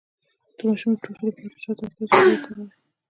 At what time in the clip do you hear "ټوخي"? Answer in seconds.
1.03-1.21